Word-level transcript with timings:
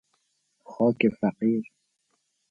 خاک 0.71 1.01
فقیر 1.19 1.63